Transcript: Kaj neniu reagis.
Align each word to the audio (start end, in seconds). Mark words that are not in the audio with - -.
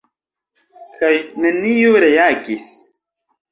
Kaj 0.95 1.11
neniu 1.45 2.01
reagis. 2.07 2.75